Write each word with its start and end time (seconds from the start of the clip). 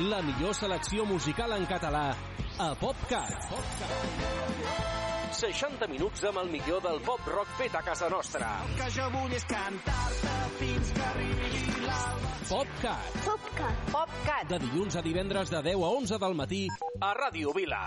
La 0.00 0.22
millor 0.22 0.54
selecció 0.54 1.04
musical 1.04 1.52
en 1.52 1.66
català 1.68 2.14
a 2.56 2.68
PopCat. 2.80 3.50
60 5.36 5.88
minuts 5.92 6.22
amb 6.30 6.40
el 6.40 6.48
millor 6.54 6.80
del 6.86 7.02
pop 7.04 7.26
rock 7.28 7.50
fet 7.58 7.76
a 7.76 7.82
casa 7.84 8.08
nostra. 8.08 8.48
El 8.64 8.78
que 8.78 8.86
jo 8.94 9.10
vull 9.12 9.34
és 9.36 9.44
cantar-te 9.50 10.38
fins 10.62 10.94
que 10.96 11.04
arribi 11.10 11.60
l'alba. 11.84 12.32
PopCat. 12.48 13.20
PopCat. 13.26 13.84
PopCat. 13.92 14.48
De 14.54 14.62
dilluns 14.64 14.96
a 14.96 15.04
divendres 15.04 15.52
de 15.52 15.62
10 15.68 15.84
a 15.84 15.92
11 16.00 16.20
del 16.24 16.38
matí 16.40 16.62
a 16.96 17.12
Ràdio 17.20 17.52
Vila. 17.60 17.84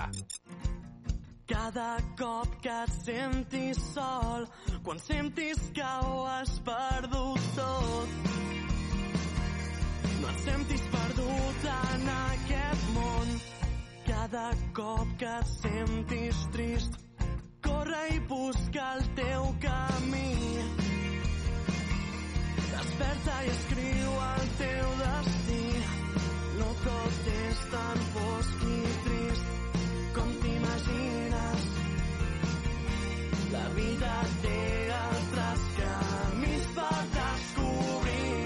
Cada 1.50 1.90
cop 2.22 2.60
que 2.62 2.78
et 2.86 2.94
sentis 3.00 3.82
sol, 3.96 4.46
quan 4.86 5.02
sentis 5.02 5.66
que 5.74 5.90
ho 6.06 6.24
has 6.30 6.60
perdut 6.62 7.54
tot, 7.58 8.53
no 10.24 10.30
et 10.32 10.44
sentis 10.46 10.84
perdut 10.92 11.66
en 11.70 12.04
aquest 12.14 12.84
món. 12.96 13.32
Cada 14.08 14.46
cop 14.78 15.10
que 15.20 15.32
et 15.40 15.50
sentis 15.52 16.40
trist, 16.54 16.96
corre 17.66 18.04
i 18.16 18.20
busca 18.30 18.86
el 18.98 19.04
teu 19.18 19.50
camí. 19.66 20.32
Desperta 22.70 23.36
i 23.48 23.52
escriu 23.56 24.16
el 24.30 24.48
teu 24.62 24.96
destí. 25.02 25.66
No 26.62 26.70
tot 26.86 27.30
és 27.36 27.66
tan 27.74 28.08
fosc 28.16 28.66
i 28.72 28.80
trist 29.10 29.78
com 30.16 30.34
t'imagines. 30.46 31.68
La 33.58 33.68
vida 33.76 34.16
té 34.48 34.64
altres 35.02 35.68
camins 35.82 36.72
per 36.80 36.96
descobrir. 37.20 38.43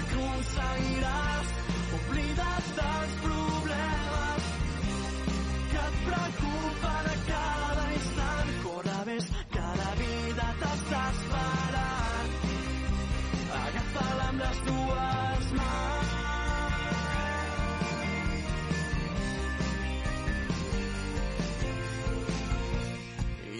Aconseguiràs 0.00 1.48
oblida't 1.98 2.74
dels 2.80 3.14
problemes 3.22 3.49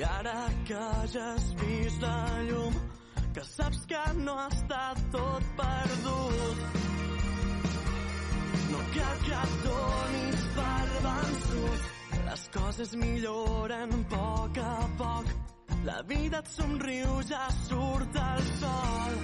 Ara 0.02 0.48
que 0.64 0.82
ja 1.12 1.34
has 1.34 1.52
vist 1.60 2.00
la 2.00 2.42
llum, 2.48 2.76
que 3.34 3.42
saps 3.44 3.84
que 3.86 4.00
no 4.16 4.36
està 4.46 4.94
tot 5.12 5.48
perdut, 5.58 6.62
no 8.70 8.80
cal 8.94 9.20
que 9.26 9.40
et 9.40 9.56
donis 9.66 10.46
per 10.56 11.02
vençut. 11.06 11.88
Les 12.30 12.48
coses 12.56 12.94
milloren 12.96 13.92
a 13.98 14.02
poc 14.14 14.62
a 14.64 14.74
poc. 15.02 15.32
La 15.84 16.00
vida 16.08 16.40
et 16.40 16.48
somriu, 16.48 17.20
ja 17.28 17.44
surt 17.66 18.20
el 18.24 18.42
sol. 18.62 19.18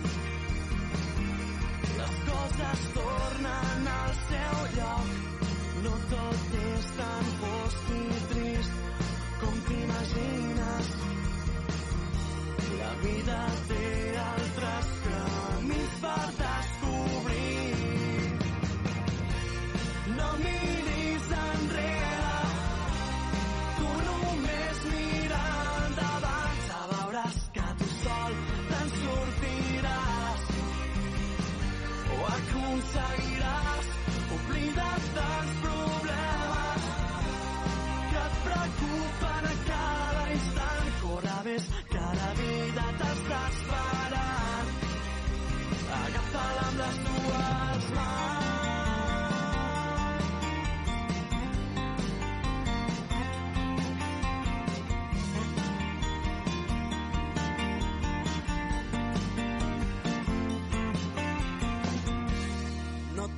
Les 2.01 2.17
coses 2.29 2.89
tornen 2.99 3.89
al 3.97 4.19
seu 4.29 4.67
lloc. 4.77 5.17
No 5.87 5.95
tot 6.13 6.59
és 6.67 6.91
tan 7.01 7.33
fosc 7.41 7.95
i 7.97 8.21
trist 8.35 8.87
com 9.41 9.61
t'imagines. 9.69 10.91
La 12.79 12.93
vida 13.03 13.41
té 13.69 13.85
altres 14.25 14.95
camins 15.07 16.01
per 16.07 16.25
descobrir. 16.41 17.56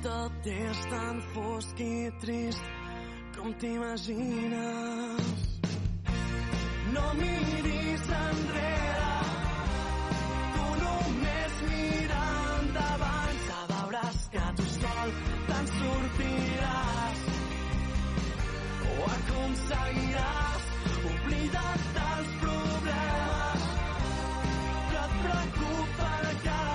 Tot 0.01 0.45
és 0.47 0.79
tan 0.89 1.17
fosc 1.33 1.79
i 1.83 2.11
trist 2.21 2.63
com 3.35 3.53
t'imagines. 3.59 5.31
No 6.93 7.05
miris 7.19 8.05
enrere, 8.19 9.11
tu 10.55 10.67
només 10.83 11.53
mira 11.71 12.23
endavant, 12.59 13.28
que 14.31 14.41
tu 14.57 14.65
sol 14.71 15.11
te'n 15.47 15.69
sortiràs. 15.75 17.21
O 18.89 19.07
aconseguiràs 19.15 20.67
oblida't 21.11 21.87
dels 21.97 22.31
problemes. 22.43 23.67
Que 24.91 25.01
et 25.05 25.15
preocupen 25.23 26.41
cada 26.45 26.68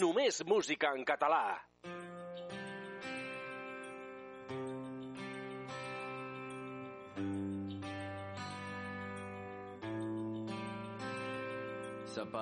Només 0.00 0.38
música 0.48 0.94
en 0.96 1.04
català. 1.04 1.42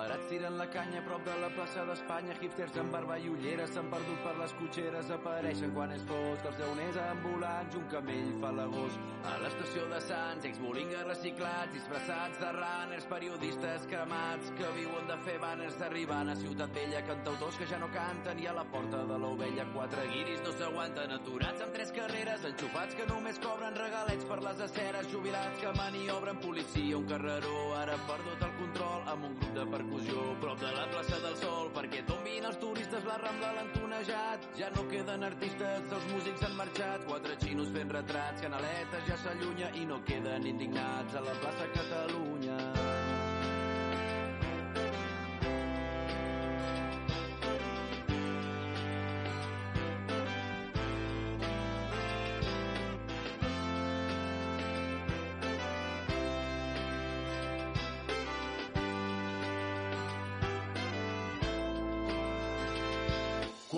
Separats 0.07 0.29
tiren 0.31 0.55
la 0.55 0.67
canya 0.71 1.01
prop 1.03 1.25
de 1.27 1.33
la 1.43 1.49
plaça 1.51 1.83
d'Espanya, 1.83 2.35
hipsters 2.39 2.77
amb 2.79 2.93
barba 2.95 3.17
i 3.19 3.27
ulleres 3.27 3.73
s'han 3.75 3.89
perdut 3.91 4.21
per 4.23 4.35
les 4.39 4.53
cotxeres, 4.55 5.09
apareixen 5.17 5.73
quan 5.75 5.91
és 5.97 6.05
fosc, 6.07 6.45
els 6.47 6.61
llauners 6.61 6.99
ambulants, 7.03 7.75
un 7.81 7.89
camell 7.91 8.29
fa 8.45 8.53
l'agost. 8.55 9.09
A 9.27 9.33
l'estació 9.43 9.89
de 9.91 9.99
Sants, 10.05 10.47
exbolingues 10.47 11.03
reciclats, 11.09 11.73
disfressats 11.75 12.39
de 12.39 12.53
runners, 12.55 13.09
periodistes 13.11 13.89
cremats, 13.91 14.53
que 14.61 14.71
viuen 14.77 15.11
de 15.11 15.17
fer 15.27 15.35
banners 15.43 15.83
arribant 15.89 16.31
a 16.31 16.39
Ciutat 16.39 16.79
Vella, 16.79 17.03
cantautors 17.11 17.59
que 17.59 17.67
ja 17.67 17.83
no 17.83 17.91
canten 17.97 18.45
i 18.45 18.47
a 18.47 18.55
la 18.55 18.67
porta 18.77 19.03
de 19.11 19.19
l'ovella. 19.25 19.67
Quatre 19.75 20.07
guiris 20.13 20.47
no 20.47 20.55
s'aguanten, 20.55 21.17
aturats 21.19 21.67
amb 21.67 21.75
tres 21.75 21.91
carreres, 21.99 22.47
enxufats 22.53 22.95
que 22.95 23.09
només 23.11 23.43
cobren 23.43 23.75
regalets 23.83 24.31
per 24.31 24.39
les 24.47 24.63
aceres, 24.71 25.11
jubilats 25.11 25.59
que 25.65 25.75
maniobren 25.83 26.39
policia, 26.47 26.95
un 26.95 27.11
carreró 27.11 27.67
ara 27.83 27.99
perdut 28.07 28.47
el 28.47 28.57
control 28.63 29.15
amb 29.17 29.33
un 29.33 29.39
grup 29.43 29.55
de 29.59 29.69
percussió 29.97 30.41
prop 30.41 30.59
de 30.61 30.73
la 30.73 30.87
plaça 30.91 31.19
del 31.21 31.37
Sol 31.37 31.71
perquè 31.75 32.03
tombin 32.07 32.45
els 32.45 32.59
turistes 32.61 33.05
la 33.09 33.17
Rambla 33.23 33.53
l'han 33.57 33.71
tunejat 33.73 34.49
ja 34.59 34.69
no 34.75 34.85
queden 34.91 35.25
artistes, 35.25 35.93
els 35.93 36.13
músics 36.13 36.43
han 36.43 36.57
marxat. 36.57 37.07
Quatre 37.07 37.39
xinos 37.41 37.73
fent 37.73 37.95
retrats, 37.97 38.43
canaletes 38.43 39.09
ja 39.09 39.17
s'allunya 39.25 39.73
i 39.75 39.87
no 39.87 40.03
queden 40.05 40.47
indignats 40.53 41.17
a 41.17 41.25
la 41.25 41.41
plaça 41.41 41.73
Catalunya 41.73 42.96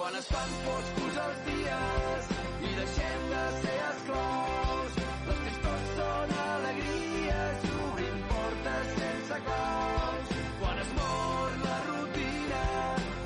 Quan 0.08 0.16
es 0.16 0.28
fan 0.32 0.52
foscos 0.64 1.16
els 1.22 1.40
dies 1.46 2.28
i 2.64 2.69
deixem 2.76 3.25
de 3.32 3.40
ser 3.56 3.75
esclaus, 3.88 4.94
les 5.26 5.43
tristors 5.43 5.90
són 5.99 6.32
alegries 6.44 7.66
i 7.69 7.72
obrim 7.88 8.22
portes 8.31 8.94
sense 9.02 9.40
claus. 9.49 10.32
Quan 10.62 10.81
es 10.87 10.94
mor 11.00 11.58
la 11.66 11.76
rutina 11.90 12.62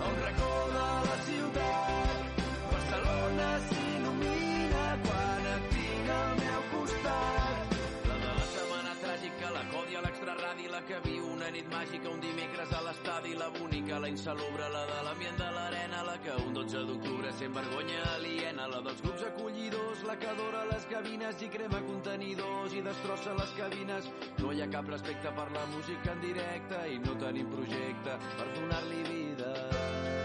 un 0.09 0.19
racó 0.25 0.51
de 0.73 0.89
la 1.07 1.21
ciutat, 1.29 2.43
Barcelona 2.73 3.49
s'il·lumina 3.69 4.85
quan 5.07 5.49
et 5.53 5.71
tinc 5.77 6.13
al 6.17 6.35
meu 6.43 6.67
costat. 6.75 7.79
La 8.11 8.19
de 8.27 8.35
la 8.41 8.51
setmana 8.57 8.97
tràgica, 9.05 9.55
la 9.61 9.65
còdia, 9.77 10.03
l'extraradi, 10.09 10.67
la 10.75 10.83
que 10.91 10.99
viu 11.07 11.31
una 11.31 11.55
nit 11.55 11.71
màgica, 11.79 12.11
un 12.11 12.27
dimecres 12.27 12.75
a 12.75 12.83
l'estadi, 12.89 13.39
la 13.39 13.53
bonica, 13.61 14.03
la 14.03 14.11
insalubre, 14.17 14.67
la 14.67 14.85
de 14.91 15.01
l'ambient 15.07 15.39
de 15.47 15.55
l'arena, 15.61 15.82
la 16.05 16.17
que 16.19 16.35
un 16.47 16.55
12 16.55 16.85
d'octubre 16.87 17.33
sent 17.39 17.55
vergonya 17.55 18.01
aliena, 18.15 18.67
la 18.69 18.81
dels 18.87 19.03
grups 19.03 19.23
acollidors, 19.29 20.03
la 20.09 20.17
que 20.17 20.29
adora 20.31 20.65
les 20.71 20.87
gavines 20.91 21.43
i 21.43 21.51
crema 21.53 21.83
contenidors 21.87 22.75
i 22.75 22.83
destrossa 22.83 23.37
les 23.39 23.55
cabines. 23.59 24.11
No 24.41 24.53
hi 24.53 24.63
ha 24.63 24.71
cap 24.73 24.89
respecte 24.89 25.35
per 25.39 25.51
la 25.53 25.67
música 25.77 26.17
en 26.17 26.27
directe 26.27 26.83
i 26.95 26.99
no 27.07 27.17
tenim 27.23 27.55
projecte 27.55 28.19
per 28.37 28.51
donar-li 28.59 29.07
vida. 29.13 30.22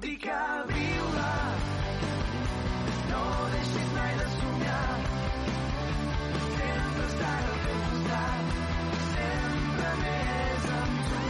Dic 0.00 0.24
a 0.30 0.62
viure, 0.68 1.30
no 3.10 3.22
deixis 3.54 3.88
mai 3.96 4.12
de 4.18 4.26
somiar. 4.34 4.98
Sempre 6.58 7.06
estar 7.08 7.32
al 7.38 7.58
teu 7.64 7.78
costat, 7.86 8.44
sempre 9.16 9.90
més 10.04 10.68
amb 10.78 10.96
tu. 11.08 11.24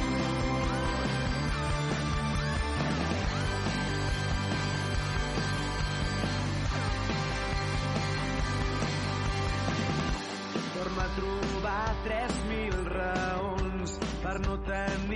Torna 10.77 11.03
a 11.07 11.11
trobar 11.17 11.87
3.000 12.11 12.85
raons 12.93 13.91
per 14.23 14.37
no 14.45 14.55
tenir 14.69 15.08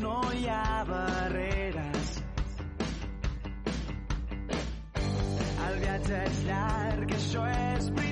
no 0.00 0.18
hi 0.32 0.46
ha 0.48 0.84
barreres. 0.88 2.12
El 5.68 5.80
viatge 5.82 6.22
és 6.28 6.44
llarg, 6.48 7.16
això 7.18 7.44
és 7.56 7.90
veritat, 7.90 8.09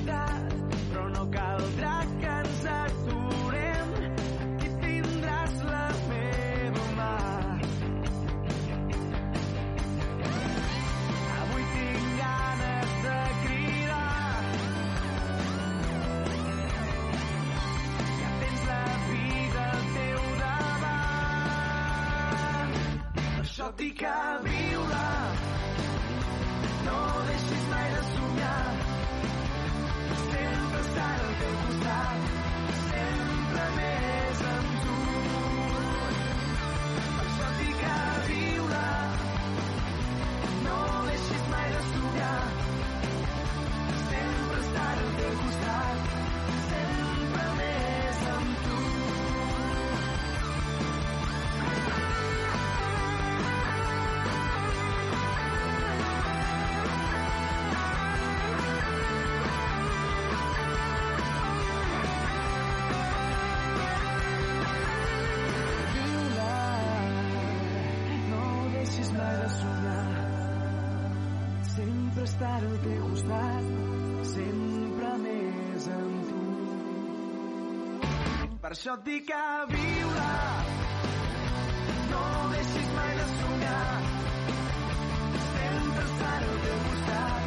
Per 23.97 24.38
estar 72.39 72.63
al 72.63 72.79
teu 72.83 73.03
costat, 73.11 73.65
sempre 74.31 75.09
més 75.23 75.87
amb 75.91 76.29
tu. 76.29 76.43
Per 78.63 78.71
això 78.71 78.95
et 78.95 79.03
dic 79.09 79.33
a 79.35 79.65
viure, 79.73 80.29
no 82.13 82.23
deixis 82.53 82.89
mai 82.95 83.11
de 83.19 83.27
somiar. 83.33 83.91
Sempre 85.49 86.05
estar 86.05 86.39
al 86.39 86.57
teu 86.67 86.79
costat, 86.87 87.43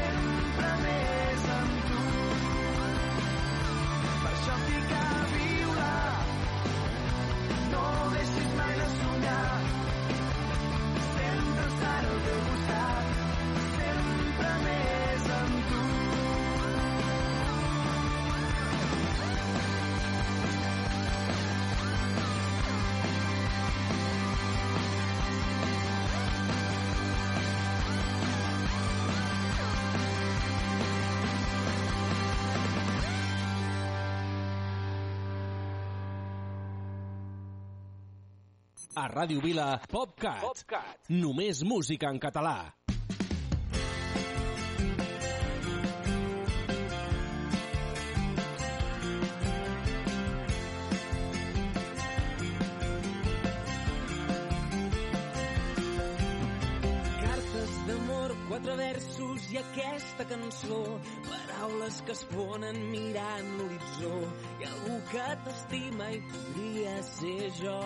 sempre 0.00 0.70
més 0.82 1.42
amb 1.58 1.74
tu. 1.92 2.00
Per 4.24 4.32
això 4.32 4.54
et 4.58 4.64
dic 4.72 4.88
a 4.98 5.06
viure, 5.36 5.94
no 7.76 7.84
deixis 8.16 8.50
mai 8.62 8.74
de 8.82 8.88
somiar. 8.98 9.60
Sempre 11.14 11.62
estar 11.70 11.98
al 12.00 12.18
teu 12.26 12.40
costat, 12.48 12.67
Ràdio 39.08 39.40
Vila, 39.40 39.78
PopCat. 39.88 40.42
PopCat. 40.44 41.08
Només 41.08 41.64
música 41.64 42.12
en 42.12 42.20
català. 42.20 42.58
quatre 58.48 58.74
versos 58.76 59.44
i 59.52 59.58
aquesta 59.60 60.24
cançó 60.30 60.78
paraules 61.28 62.00
que 62.06 62.14
es 62.16 62.22
ponen 62.32 62.80
mirant 62.90 63.50
l'horitzó 63.58 64.12
hi 64.58 64.66
ha 64.66 64.72
algú 64.74 65.00
que 65.12 65.26
t'estima 65.46 66.12
i 66.16 66.22
podria 66.32 66.96
ser 67.14 67.50
jo 67.60 67.76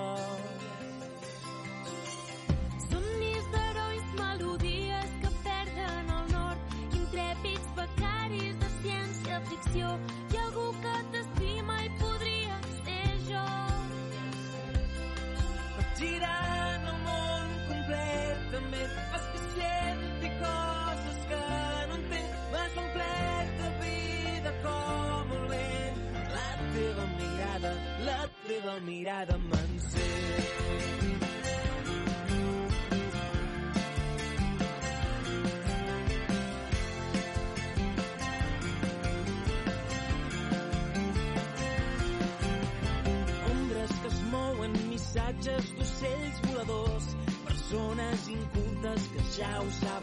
passió 9.73 9.89
i 10.33 10.37
algú 10.37 10.65
que 10.83 10.95
t'estima 11.13 11.77
i 11.85 11.89
podria 12.01 12.57
ser 12.85 13.13
jo. 13.29 13.45
Vas 15.77 15.93
girant 16.01 16.85
el 16.93 16.99
món 17.07 17.55
completament, 17.71 18.93
vas 19.15 19.27
creixent 19.33 20.05
i 20.29 20.35
coses 20.43 21.25
que 21.33 21.41
no 21.89 21.99
entenc, 22.01 22.37
m'has 22.53 22.79
omplert 22.85 23.57
de 23.63 23.73
vida 23.81 24.55
com 24.67 25.35
un 25.41 25.49
vent. 25.55 26.05
La 26.37 26.47
teva 26.77 27.09
mirada, 27.17 27.75
la 28.11 28.21
teva 28.47 28.79
mirada 28.91 29.39
m'encén. 29.49 31.22
Jauh. 49.33 50.02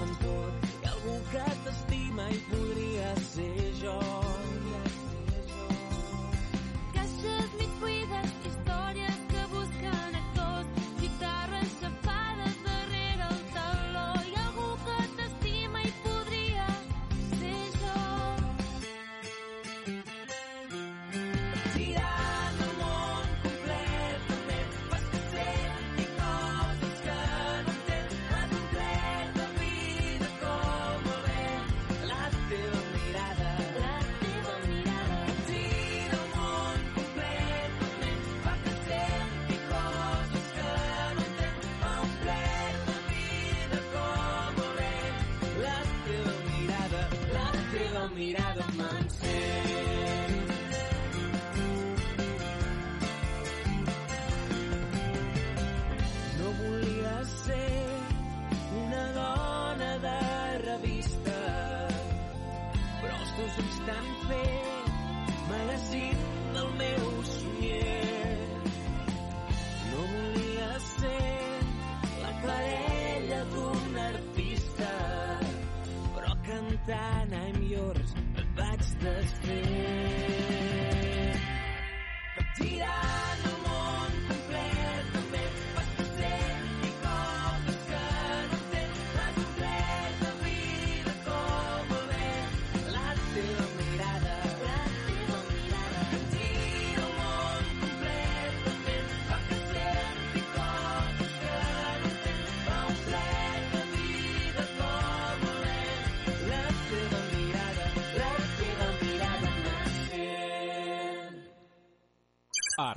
tan 63.89 64.05
feo. 64.27 64.48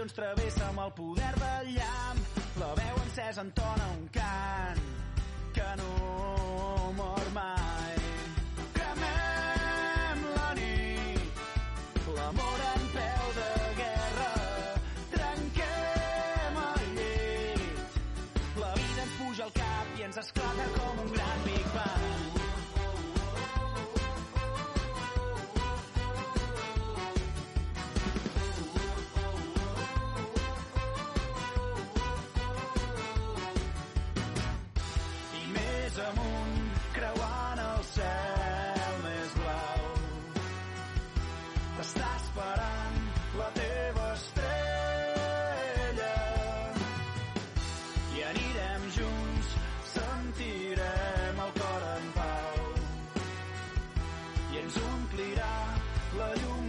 passions 0.00 0.14
travessa 0.16 0.64
amb 0.70 0.80
el 0.80 0.92
poder 0.96 1.32
del 1.36 1.74
llamp. 1.74 2.20
La 2.56 2.72
veu 2.78 3.02
encesa 3.04 3.44
entona 3.44 3.92
un 3.98 4.08
cap 4.14 4.19
ens 54.70 54.82
omplirà 54.94 55.52
la 56.18 56.28
llum 56.40 56.59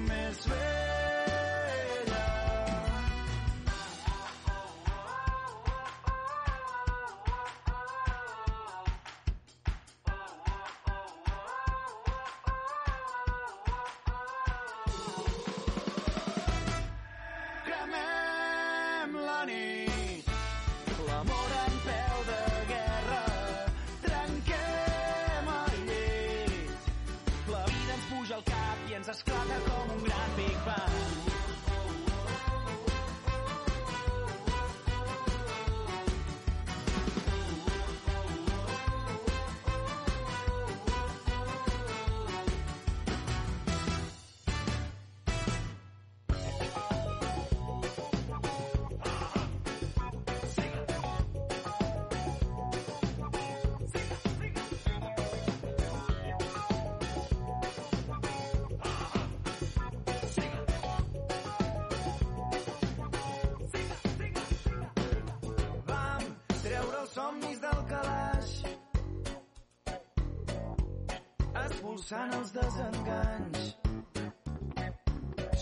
expulsant 72.01 72.33
els 72.33 72.51
desenganys. 72.55 73.65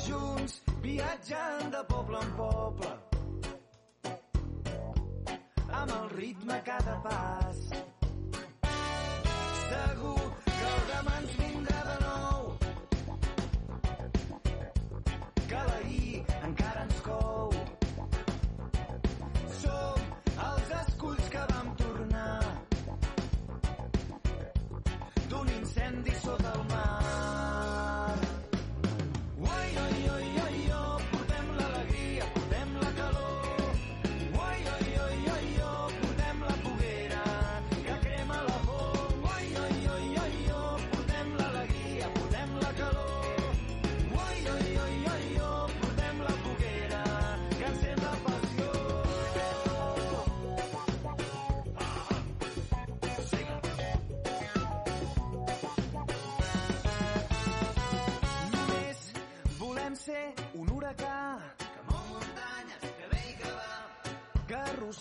Junts 0.06 0.54
viatjant 0.82 1.72
de 1.74 1.82
poble 1.92 2.18
en 2.24 2.32
poble. 2.38 2.92
Amb 5.82 5.92
el 5.98 6.08
ritme 6.16 6.62
cada 6.66 6.96
pas 7.04 7.49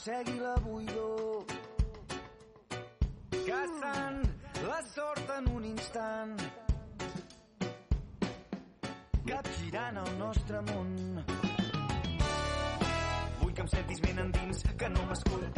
arrossegui 0.09 0.39
la 0.41 0.55
buidor, 0.61 1.45
caçant 3.47 4.23
la 4.67 4.81
sort 4.95 5.31
en 5.37 5.49
un 5.55 5.65
instant, 5.65 6.37
capgirant 9.27 9.97
el 10.05 10.19
nostre 10.19 10.63
món. 10.71 11.23
Vull 13.41 13.53
que 13.53 13.63
em 13.63 13.69
sentis 13.69 14.01
ben 14.01 14.19
endins, 14.25 14.65
que 14.79 14.89
no 14.89 15.05
m'escoltis, 15.11 15.58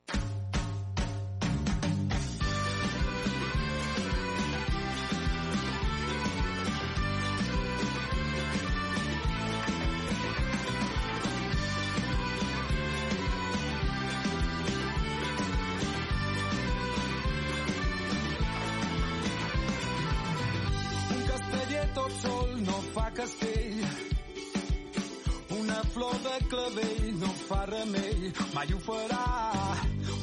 Clavell 26.51 27.13
no 27.19 27.27
fa 27.47 27.63
remei, 27.65 28.31
mai 28.53 28.73
ho 28.73 28.79
farà. 28.87 29.25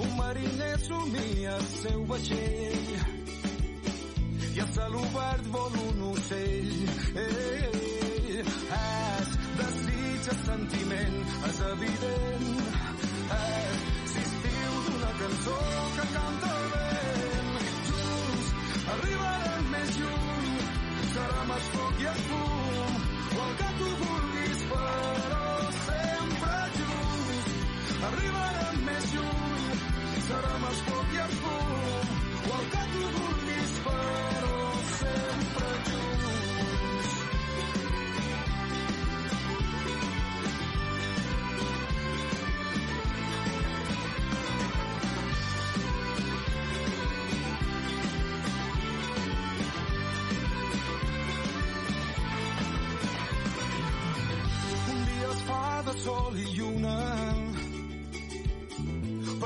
Un 0.04 0.10
mariner 0.16 0.76
somia 0.88 1.54
el 1.56 1.66
seu 1.82 2.04
vaixell. 2.10 2.90
I 4.56 4.60
a 4.64 4.66
cel 4.74 4.96
obert 5.00 5.46
vol 5.54 5.78
un 5.84 6.02
ocell. 6.10 6.74
Ei, 7.24 8.42
és 8.42 9.30
desig, 9.60 10.28
és 10.34 10.42
sentiment, 10.50 11.18
és 11.50 11.60
evident. 11.70 12.50
És 13.38 14.16
l'estiu 14.18 14.74
d'una 14.88 15.12
cançó 15.22 15.58
que 15.96 16.08
canta 16.16 16.50
el 16.58 16.66
vent. 16.74 17.54
Junts 17.88 18.52
arribarem 18.96 19.72
més 19.76 19.96
lluny, 20.02 20.52
serem 21.14 21.56
el 21.56 21.64
foc 21.72 22.04
i 22.04 22.10
el 22.12 22.20
fum, 22.28 23.00
o 23.38 23.46
el 23.46 23.56
que 23.62 23.72
tu 23.80 23.94
vulguis, 24.04 24.68
però 24.74 25.17
el 30.30 30.80
foc 30.88 31.14
i 31.14 31.22
el 31.24 31.57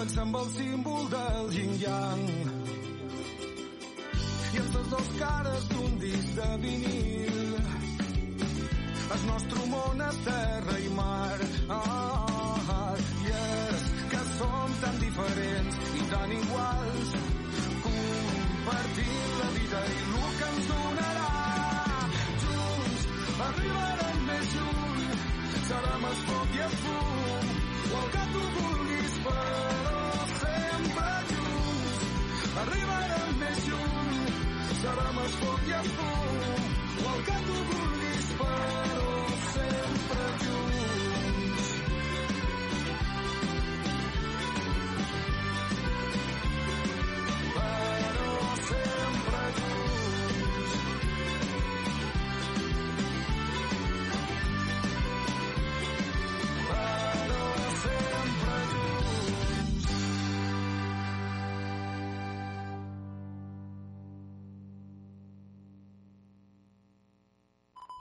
pensa 0.02 0.22
en 0.22 0.34
el 0.34 0.50
símbol 0.50 1.10
del 1.10 1.46
yin-yang 1.54 2.22
i 4.52 4.56
en 4.58 4.66
les 4.74 4.88
dues 4.90 5.10
cares 5.18 5.68
d'un 5.70 5.92
disc 6.00 6.30
de 6.38 6.48
vinil. 6.62 7.38
El 9.14 9.22
nostre 9.28 9.66
món 9.70 10.02
és 10.08 10.18
terra 10.26 10.74
i 10.86 10.90
mar. 10.98 11.38
Ah, 11.76 12.96
i 13.22 13.30
és 13.30 13.86
que 14.10 14.22
som 14.32 14.74
tan 14.82 14.98
diferents 15.04 15.78
i 16.00 16.02
tan 16.10 16.34
iguals. 16.40 17.14
Compartint 17.86 19.32
la 19.38 19.50
vida 19.58 19.84
i 19.94 19.98
el 20.02 20.36
que 20.40 20.50
ens 20.50 20.70
donarà. 20.72 21.32
Junts 22.42 23.08
arribarem 23.48 24.22
més 24.32 24.58
lluny. 24.58 25.08
Serem 25.70 26.10
el 26.10 26.22
foc 26.26 26.58
i 26.58 26.66
el 26.68 26.78
fum 26.84 27.52
o 27.92 28.04
el 28.04 28.10
que 28.16 28.24
tu 28.34 28.42
vulguis 28.58 29.18
banyuls 30.98 31.98
arribaran 32.64 33.34
més 33.42 33.64
lluny. 33.68 34.22
Serà 34.82 35.08
més 35.18 35.34
foc 35.42 35.68
i 35.68 35.76
a 35.78 35.82
fum, 35.88 36.70
o 37.02 37.10
el 37.14 37.20
que 37.28 37.40
tu 37.48 37.58
vulguis, 37.72 38.30
però 38.40 39.12
sempre 39.52 40.41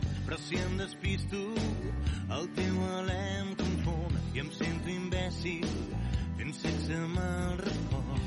prop, 0.00 0.04
però 0.26 0.36
si 0.38 0.56
em 0.56 0.76
despisto, 0.76 1.38
el 2.30 2.48
teu 2.54 2.82
alè 2.98 3.40
em 3.40 3.54
confon 3.56 4.18
i 4.34 4.40
em 4.40 4.50
sento 4.52 4.88
imbècil 4.92 5.66
fent 6.38 6.92
amb 6.96 7.18
el 7.20 7.58
repòs. 7.60 8.22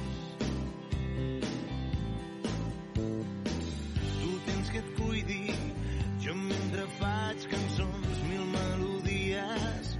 Tu 4.19 4.31
tens 4.45 4.69
que 4.71 4.81
et 4.81 4.91
cuidi, 4.99 5.55
jo 6.21 6.35
mentre 6.35 6.85
faig 6.99 7.47
cançons, 7.53 8.21
mil 8.29 8.45
melodies, 8.53 9.90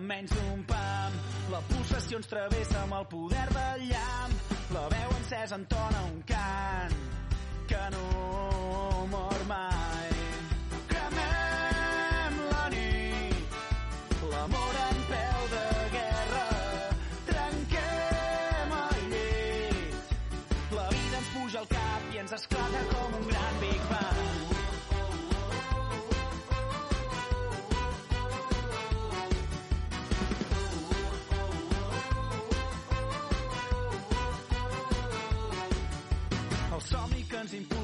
menys 0.00 0.34
d'un 0.34 0.64
pam. 0.68 1.16
La 1.52 1.60
pulsació 1.70 2.20
ens 2.20 2.30
travessa 2.30 2.82
amb 2.82 2.98
el 2.98 3.06
poder 3.12 3.46
del 3.54 3.86
llamp. 3.92 4.36
La 4.76 4.84
veu 4.92 5.16
encesa 5.20 5.58
entona 5.60 6.04
un 6.10 6.20
cant 6.28 6.98
que 7.68 7.82
no 7.94 8.47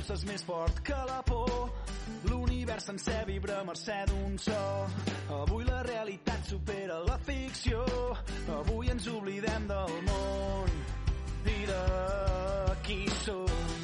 impulsa 0.04 0.14
és 0.20 0.24
més 0.28 0.42
fort 0.44 0.80
que 0.84 0.96
la 1.08 1.22
por. 1.24 1.70
L'univers 2.28 2.84
sencer 2.84 3.24
vibra 3.26 3.60
a 3.60 3.64
mercè 3.64 4.04
d'un 4.08 4.36
so. 4.38 4.86
Avui 5.32 5.64
la 5.64 5.82
realitat 5.82 6.44
supera 6.48 6.98
la 7.06 7.16
ficció. 7.18 7.84
Avui 8.60 8.90
ens 8.90 9.08
oblidem 9.08 9.66
del 9.68 9.96
món 10.10 10.76
i 11.46 11.64
de 11.66 11.82
qui 12.84 13.08
som. 13.24 13.83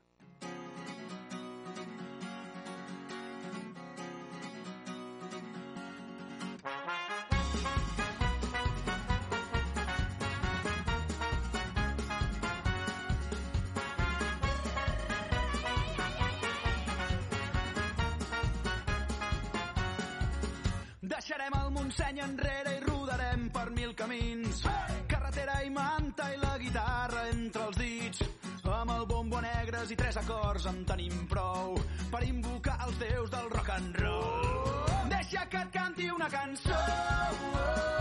una 36.13 36.27
cançó. 36.29 38.00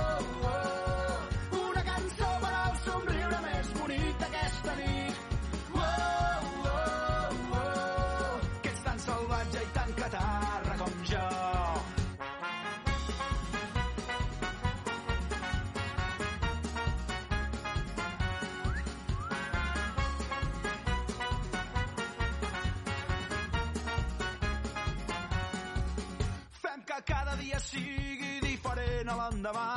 dia 27.41 27.59
sigui 27.65 28.39
diferent 28.45 29.11
a 29.11 29.17
l'endemà. 29.19 29.69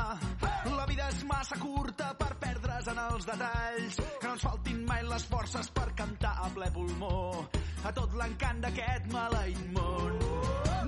La 0.75 0.85
vida 0.89 1.07
és 1.09 1.23
massa 1.29 1.57
curta 1.61 2.11
per 2.19 2.31
perdre's 2.41 2.89
en 2.91 2.99
els 3.07 3.27
detalls, 3.29 3.99
que 4.19 4.27
no 4.27 4.35
ens 4.37 4.47
faltin 4.47 4.83
mai 4.89 5.03
les 5.07 5.27
forces 5.31 5.71
per 5.77 5.89
cantar 5.99 6.35
a 6.43 6.49
ple 6.55 6.69
pulmó 6.75 7.47
a 7.83 7.91
tot 7.95 8.13
l'encant 8.19 8.61
d'aquest 8.63 9.09
maleït 9.13 9.63
món. 9.75 10.19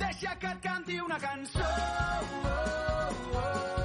Deixa 0.03 0.35
que 0.39 0.51
et 0.51 0.61
canti 0.63 0.99
una 1.03 1.19
cançó. 1.19 1.65
Oh, 1.65 2.53
oh, 2.53 3.41
oh. 3.41 3.85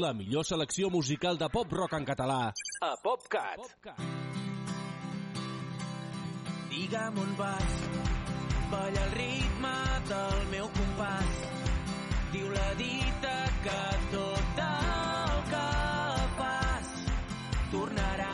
la 0.00 0.12
millor 0.12 0.44
selecció 0.44 0.90
musical 0.90 1.38
de 1.38 1.48
pop-rock 1.52 1.92
en 1.98 2.04
català 2.04 2.40
a 2.82 2.92
PopCat. 3.02 3.56
PopCat. 3.56 4.00
Digue'm 6.70 7.18
on 7.22 7.32
vas, 7.38 7.76
balla 8.70 9.04
el 9.06 9.12
ritme 9.16 9.74
del 10.10 10.42
meu 10.52 10.68
compàs. 10.76 11.40
Diu 12.34 12.52
la 12.52 12.68
dita 12.82 13.36
que 13.64 13.80
tot 14.12 14.62
el 14.66 15.42
que 15.50 15.66
fas 16.36 16.94
tornarà 17.72 18.25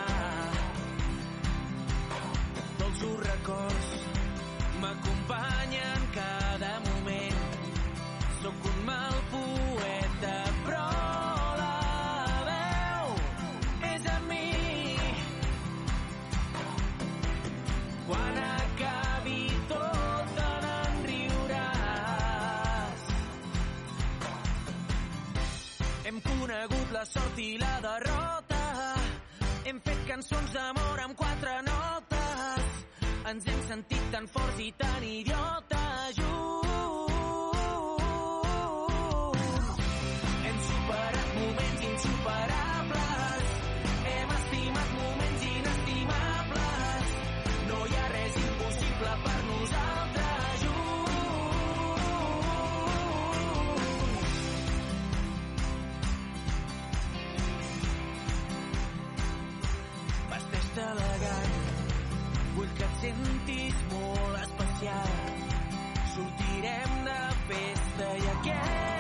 la 27.03 27.07
sort 27.07 27.39
i 27.39 27.57
la 27.59 27.81
derrota. 27.83 28.61
Hem 29.67 29.81
fet 29.87 30.05
cançons 30.07 30.55
d'amor 30.55 31.03
amb 31.03 31.19
quatre 31.19 31.57
notes. 31.67 32.81
Ens 33.33 33.51
hem 33.51 33.63
sentit 33.73 34.09
tan 34.15 34.33
forts 34.37 34.67
i 34.69 34.73
tan 34.79 35.07
idiotes 35.11 36.19
junts. 36.21 36.62
sentit 63.53 63.75
molt 63.93 64.39
especial. 64.41 65.13
Sortirem 66.15 67.05
de 67.05 67.21
festa 67.49 68.11
i 68.17 68.27
aquest 68.37 68.92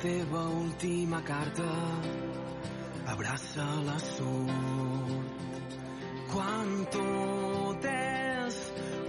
teva 0.00 0.48
última 0.48 1.22
carta. 1.22 1.68
Abraça 3.06 3.64
la 3.84 3.98
sort 3.98 5.48
quan 6.28 6.72
tot 6.92 7.86
és 7.90 8.58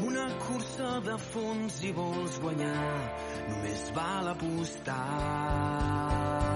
una 0.08 0.28
cursa 0.45 0.91
de 1.08 1.17
fons 1.32 1.82
i 1.84 1.91
vols 1.97 2.39
guanyar 2.43 2.93
només 3.49 3.84
val 3.97 4.32
apostar. 4.36 6.49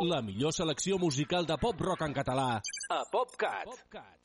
La 0.00 0.22
millor 0.22 0.52
selecció 0.56 0.96
musical 0.96 1.44
de 1.44 1.56
pop-rock 1.60 2.00
en 2.06 2.14
català 2.16 2.44
a 2.88 3.00
PopCat. 3.12 3.66
PopCat. 3.68 4.16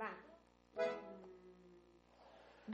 Va. 0.00 0.08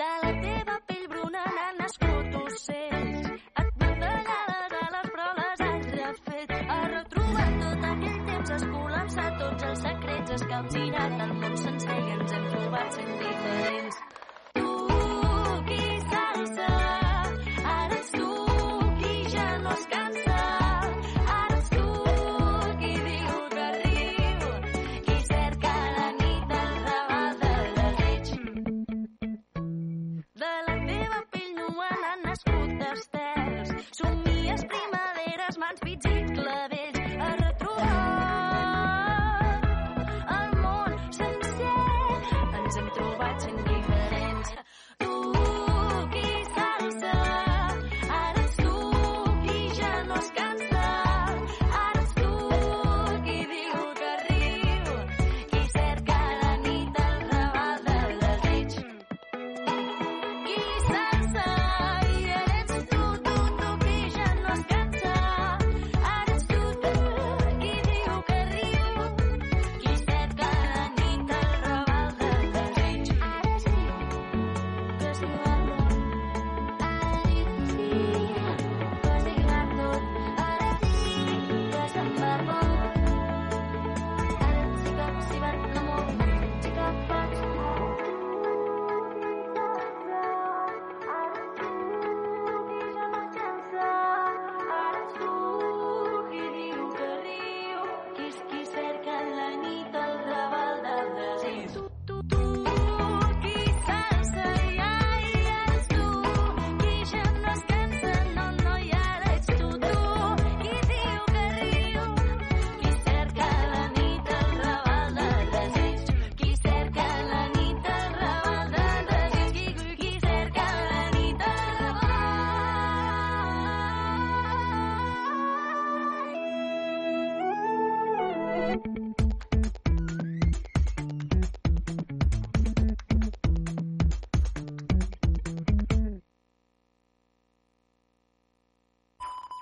De 0.02 0.10
la 0.22 0.32
teva 0.46 0.78
pell 0.86 1.08
bruna 1.10 1.42
n'han 1.58 1.82
nascut 1.82 2.38
ocells. 2.44 3.30
Et 3.34 3.76
van 3.82 4.00
tallar 4.04 4.40
les 4.54 4.80
ales 4.84 5.12
però 5.16 5.30
les 5.42 5.68
has 5.68 5.92
refet. 5.98 6.58
Ha 6.70 6.80
retrobat 6.94 7.62
tot 7.64 7.88
aquell 7.92 8.20
temps, 8.30 8.54
has 8.58 8.68
col·lapsat 8.76 9.40
tots 9.42 9.70
els 9.72 9.86
secrets, 9.88 10.36
has 10.38 10.50
calcinat 10.54 11.22
el 11.26 11.38
món 11.42 11.62
sencer 11.64 11.98
i 12.04 12.20
ens 12.20 12.36
hem 12.38 12.52
trobat 12.54 13.00
sent 13.00 13.16
diferents. 13.24 14.05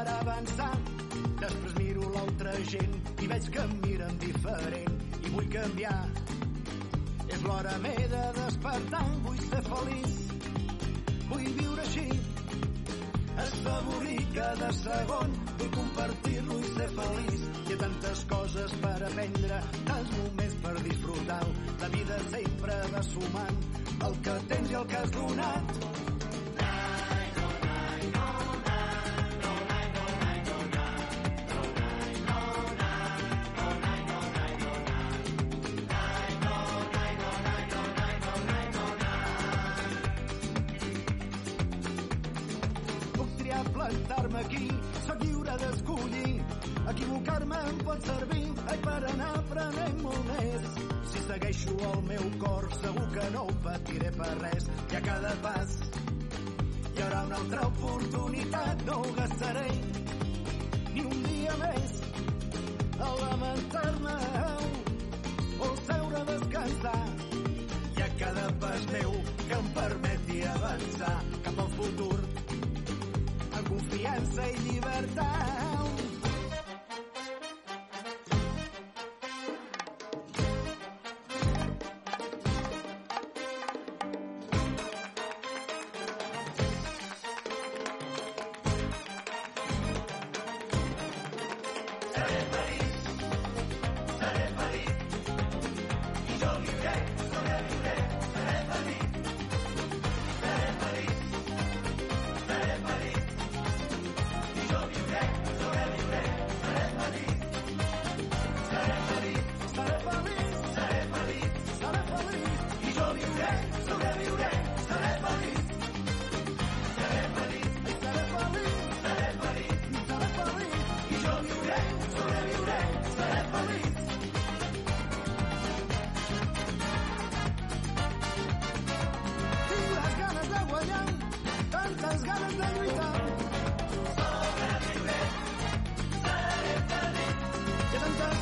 per 0.00 0.12
avançar. 0.16 0.72
Després 1.40 1.74
miro 1.76 2.08
l'altra 2.14 2.52
gent 2.72 2.94
i 3.20 3.26
veig 3.28 3.48
que 3.52 3.64
em 3.66 3.72
miren 3.82 4.18
diferent 4.22 4.94
i 5.20 5.32
vull 5.34 5.48
canviar. 5.52 5.98
És 7.28 7.42
l'hora 7.44 7.74
m'he 7.82 8.06
de 8.12 8.22
despertar, 8.38 9.02
vull 9.26 9.42
ser 9.50 9.60
feliç, 9.66 10.14
vull 11.32 11.50
viure 11.58 11.84
així. 11.84 12.06
Esfavorir 13.44 14.24
cada 14.38 14.72
segon, 14.78 15.36
vull 15.60 15.74
compartir-lo 15.76 16.58
i 16.62 16.72
ser 16.78 16.88
feliç. 16.96 17.44
Hi 17.60 17.76
ha 17.76 17.80
tantes 17.84 18.24
coses 18.32 18.76
per 18.86 18.96
aprendre, 19.10 19.60
tants 19.90 20.16
moments 20.16 20.56
per 20.64 20.74
disfrutar. 20.88 21.42
La 21.84 21.92
vida 21.98 22.18
sempre 22.32 22.80
va 22.96 23.04
sumant 23.12 23.62
el 24.08 24.18
que 24.24 24.40
tens 24.54 24.74
i 24.74 24.80
el 24.80 24.90
que 24.94 25.04
has 25.04 25.14
donat. 25.18 26.19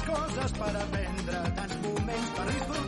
coses 0.09 0.53
per 0.59 0.73
aprendre, 0.83 1.41
tants 1.57 1.77
moments 1.85 2.31
per 2.37 2.47
disfrutar. 2.53 2.88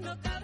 no 0.00 0.16
cabe 0.22 0.43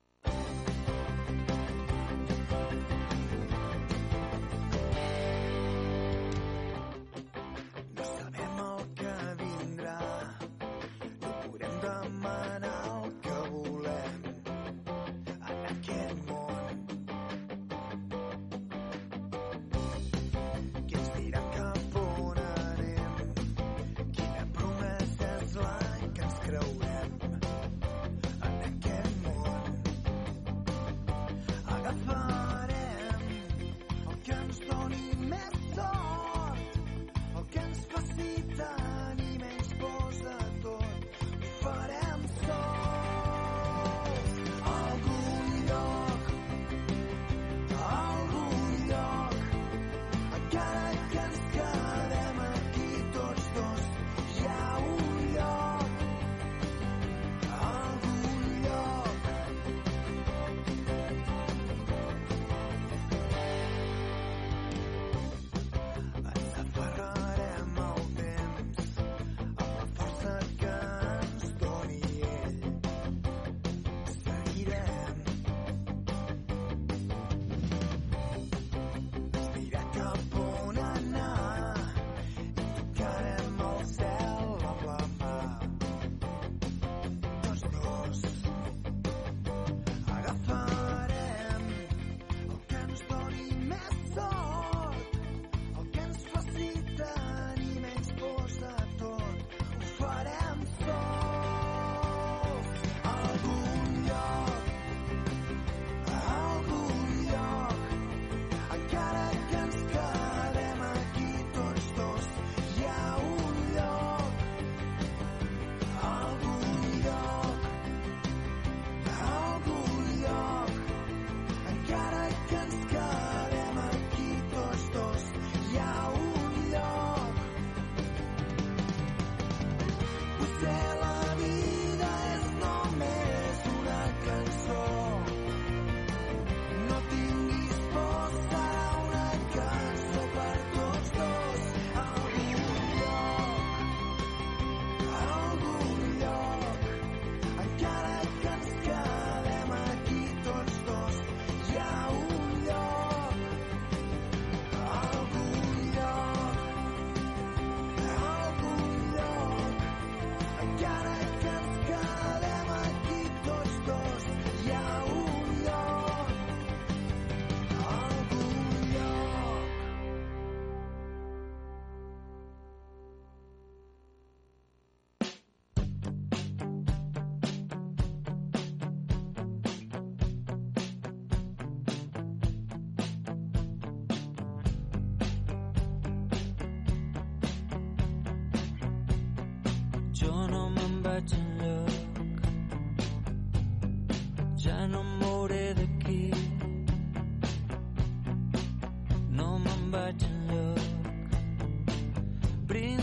brindis. 202.71 203.00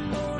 more. 0.00 0.31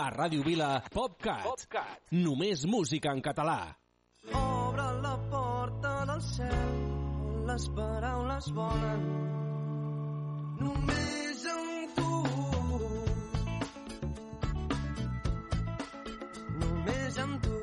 a 0.00 0.10
Ràdio 0.14 0.42
Vila, 0.42 0.68
PopCat. 0.92 1.42
PopCat. 1.44 2.04
Només 2.16 2.64
música 2.64 3.12
en 3.12 3.20
català. 3.20 3.58
Obre 4.32 4.86
la 5.04 5.16
porta 5.32 5.92
del 6.08 6.22
cel 6.24 6.78
on 7.20 7.42
les 7.50 7.66
paraules 7.76 8.48
volen. 8.56 9.04
Només 10.60 11.44
amb 11.52 11.98
tu. 11.98 12.08
Només 16.62 17.20
amb 17.26 17.44
tu. 17.44 17.60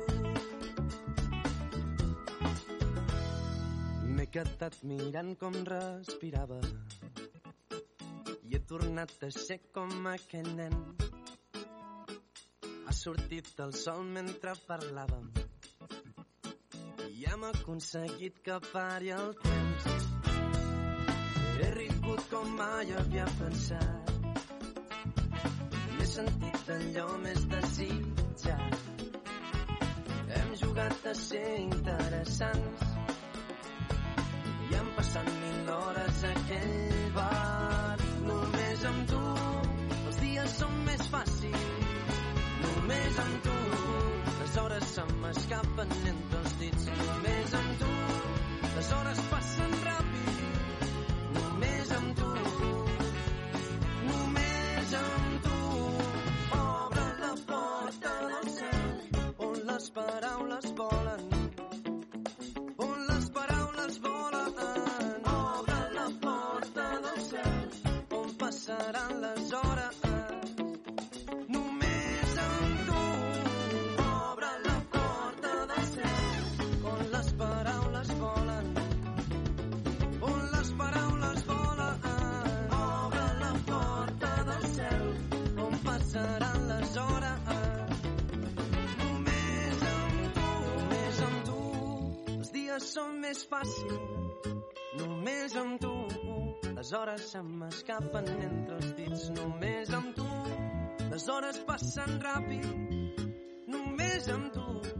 M'he 4.14 4.28
quedat 4.38 4.78
mirant 4.92 5.34
com 5.42 5.58
respirava 5.72 6.62
i 8.48 8.56
he 8.56 8.64
tornat 8.64 9.12
a 9.26 9.28
ser 9.34 9.58
com 9.74 10.06
aquell 10.08 10.48
nen 10.56 10.76
ha 12.88 12.92
sortit 12.96 13.48
el 13.60 13.72
sol 13.76 13.98
mentre 14.16 14.52
parlàvem 14.64 15.24
i 17.04 17.26
hem 17.28 17.42
aconseguit 17.48 18.38
que 18.46 18.54
pari 18.68 19.10
el 19.16 19.34
temps. 19.42 19.88
He 21.58 21.68
rigut 21.74 22.22
com 22.30 22.54
mai 22.60 22.94
havia 23.00 23.26
pensat. 23.40 24.14
M'he 25.98 26.06
sentit 26.14 26.72
allò 26.76 27.06
més 27.26 27.44
desitjat. 27.52 29.04
Hem 30.38 30.56
jugat 30.62 31.10
a 31.12 31.14
ser 31.24 31.44
interessants 31.66 32.86
i 34.70 34.80
han 34.80 34.88
passat 34.96 35.28
mil 35.42 35.74
hores 35.76 36.24
a 36.30 36.32
aquell 36.40 36.96
bar. 37.20 38.08
Només 38.32 38.88
amb 38.94 39.12
tu 39.12 39.22
els 40.00 40.24
dies 40.24 40.58
són 40.62 40.82
més 40.88 41.06
fàcils 41.16 41.87
amb 43.24 43.42
tu. 43.46 43.56
Les 44.40 44.56
hores 44.62 44.86
se 44.94 45.04
m'escapen 45.22 45.94
entre 46.12 46.40
els 46.42 46.54
dits, 46.62 46.86
només 47.00 47.54
amb 47.60 47.82
tu. 47.82 47.90
Les 48.76 48.92
hores 48.98 49.22
passen 49.32 49.76
ràpid, 49.88 50.86
només 51.38 51.92
amb 51.98 52.22
tu. 52.22 52.30
Només 54.10 54.96
amb 55.02 55.48
tu. 55.48 55.60
Obre 56.62 57.06
la 57.24 57.34
porta 57.52 58.16
del 58.30 58.50
cel 58.60 58.90
on 59.50 59.62
l'esperança 59.72 60.27
fàcils 93.50 94.48
només 95.00 95.56
amb 95.56 95.80
tu. 95.82 95.94
Les 96.78 96.92
hores 96.94 97.24
se 97.32 97.42
m'escapen 97.42 98.28
entre 98.34 98.76
els 98.78 98.92
dits 99.00 99.26
només 99.38 99.90
amb 99.98 100.14
tu. 100.18 100.28
Les 101.08 101.28
hores 101.34 101.58
passen 101.66 102.20
ràpid 102.22 102.68
només 103.74 104.30
amb 104.36 104.52
tu. 104.54 104.97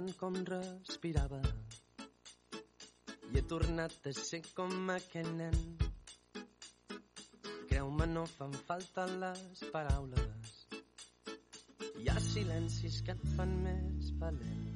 Mirant 0.00 0.16
com 0.16 0.36
respirava 0.48 1.40
i 3.32 3.38
he 3.38 3.42
tornat 3.50 4.06
a 4.10 4.12
ser 4.16 4.40
com 4.56 4.72
aquell 4.94 5.28
nen. 5.40 5.58
Creu-me, 7.68 8.06
no 8.14 8.24
fan 8.32 8.56
falta 8.70 9.06
les 9.24 9.62
paraules. 9.74 10.56
Hi 12.00 12.10
ha 12.10 12.18
silencis 12.30 13.00
que 13.04 13.18
et 13.18 13.30
fan 13.36 13.56
més 13.68 14.12
valent. 14.24 14.69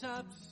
Saps 0.00 0.46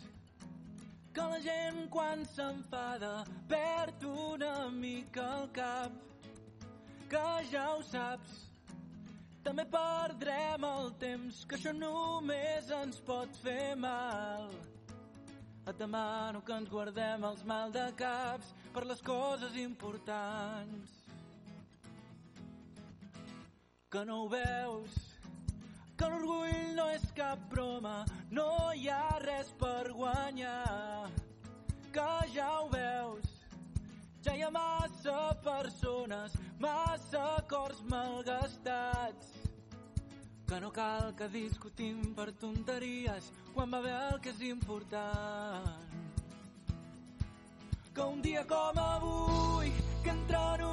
que 1.14 1.24
la 1.32 1.38
gent 1.40 1.86
quan 1.90 2.24
s'enfada 2.34 3.24
perd 3.48 4.04
una 4.04 4.68
mica 4.70 5.24
el 5.40 5.48
cap? 5.56 5.96
Que 7.08 7.24
ja 7.50 7.64
ho 7.72 7.80
saps 7.82 8.44
també 9.48 9.64
perdrem 9.72 10.64
el 10.68 10.90
temps 11.00 11.40
que 11.48 11.56
això 11.56 11.72
només 11.72 12.68
ens 12.82 13.00
pot 13.08 13.40
fer 13.40 13.72
mal. 13.80 14.52
Et 15.64 15.76
demano 15.80 16.42
que 16.44 16.52
ens 16.52 16.68
guardem 16.68 17.24
els 17.30 17.44
mal 17.48 17.72
de 17.72 17.86
caps 17.96 18.52
per 18.74 18.84
les 18.84 19.00
coses 19.00 19.56
importants. 19.64 20.96
Que 23.88 24.04
no 24.04 24.24
ho 24.24 24.28
veus 24.28 25.07
que 25.98 26.08
l'orgull 26.12 26.74
no 26.76 26.86
és 26.94 27.04
cap 27.16 27.40
broma, 27.50 28.04
no 28.30 28.48
hi 28.74 28.86
ha 28.92 29.18
res 29.24 29.50
per 29.58 29.90
guanyar. 29.90 31.10
Que 31.94 32.10
ja 32.34 32.48
ho 32.60 32.68
veus, 32.70 33.32
ja 34.22 34.36
hi 34.36 34.44
ha 34.46 34.50
massa 34.54 35.18
persones, 35.42 36.36
massa 36.62 37.24
cors 37.50 37.82
malgastats. 37.90 39.34
Que 40.48 40.60
no 40.62 40.70
cal 40.72 41.10
que 41.18 41.28
discutim 41.34 42.00
per 42.16 42.30
tonteries 42.40 43.32
quan 43.52 43.74
va 43.74 43.82
bé 43.84 43.92
el 43.96 44.22
que 44.22 44.32
és 44.36 44.46
important. 44.52 45.68
Que 47.92 48.06
un 48.06 48.22
dia 48.22 48.46
com 48.46 48.78
avui, 48.78 49.74
que 50.04 50.14
entre 50.14 50.38
nosaltres 50.38 50.67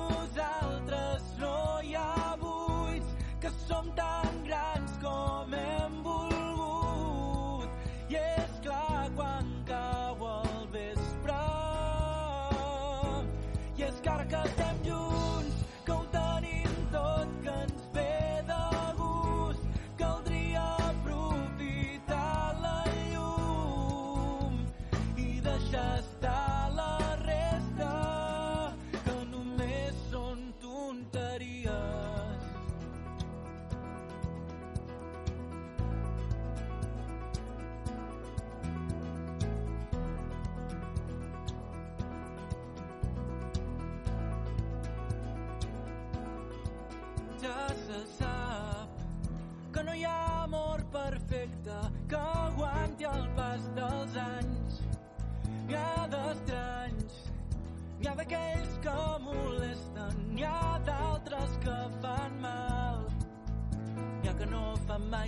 I 14.06 14.08
és 14.08 14.74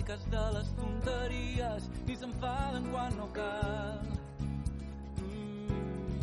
cas 0.08 0.24
de 0.30 0.42
les 0.56 0.68
tonteries 0.72 1.88
ni 2.06 2.14
s'enfaden 2.16 2.84
quan 2.92 3.12
no 3.16 3.26
cal. 3.38 4.06
Mm, 5.20 6.20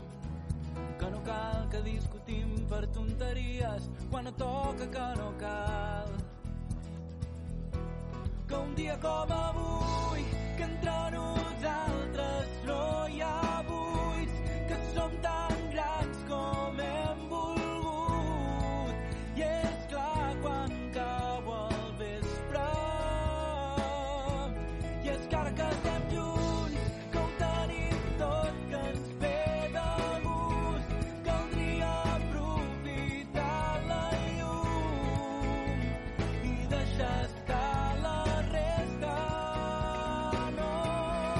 que 0.99 1.09
no 1.13 1.19
cal 1.27 1.67
que 1.71 1.81
discutim 1.85 2.55
per 2.71 2.81
tonteries 2.97 3.89
quan 4.09 4.25
no 4.25 4.33
toca 4.41 4.89
que 4.97 5.07
no 5.21 5.29
cal 5.43 6.09
que 8.47 8.55
un 8.55 8.75
dia 8.75 8.97
com 9.05 9.37
avui 9.37 9.64